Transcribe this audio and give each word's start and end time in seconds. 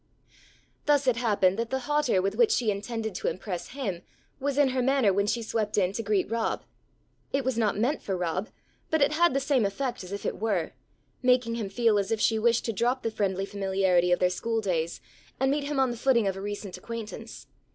Thus 0.87 1.05
it 1.05 1.17
happened 1.17 1.59
that 1.59 1.69
the 1.69 1.81
hauteur 1.81 2.23
with 2.23 2.33
which 2.33 2.49
she 2.49 2.71
intended 2.71 3.13
to 3.13 3.27
impress 3.27 3.67
him 3.67 4.01
was 4.39 4.57
in 4.57 4.69
her 4.69 4.81
manner 4.81 5.13
when 5.13 5.27
she 5.27 5.43
swept 5.43 5.77
in 5.77 5.93
to 5.93 6.01
greet 6.01 6.27
Rob. 6.27 6.63
It 7.31 7.45
was 7.45 7.55
not 7.55 7.77
meant 7.77 8.01
for 8.01 8.17
Rob 8.17 8.49
but 8.89 9.03
it 9.03 9.11
had 9.13 9.35
the 9.35 9.39
same 9.39 9.63
effect 9.63 10.03
as 10.03 10.11
if 10.11 10.25
it 10.25 10.39
were, 10.39 10.71
making 11.21 11.53
him 11.53 11.69
feel 11.69 11.99
as 11.99 12.09
if 12.09 12.19
she 12.19 12.39
wished 12.39 12.65
to 12.65 12.73
drop 12.73 13.03
the 13.03 13.11
friendly 13.11 13.45
familiarity 13.45 14.11
of 14.11 14.17
their 14.17 14.31
school 14.31 14.59
days, 14.59 15.01
and 15.39 15.51
meet 15.51 15.65
him 15.65 15.79
on 15.79 15.91
the 15.91 15.97
footing 15.97 16.25
of 16.25 16.35
a 16.35 16.41
recent 16.41 16.75
acquaintance. 16.77 17.45